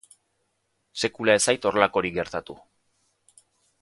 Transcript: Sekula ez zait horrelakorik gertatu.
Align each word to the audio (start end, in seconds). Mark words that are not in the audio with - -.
Sekula 1.05 1.35
ez 1.39 1.43
zait 1.47 1.67
horrelakorik 1.71 2.17
gertatu. 2.17 2.57